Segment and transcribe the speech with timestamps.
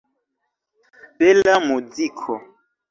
[1.17, 2.33] Bela muziko!